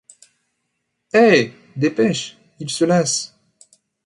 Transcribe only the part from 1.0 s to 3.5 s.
Hé! dépêche, il se lasse.